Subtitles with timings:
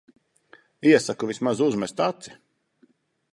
[0.91, 2.35] Iesaku vismaz uzmest aci.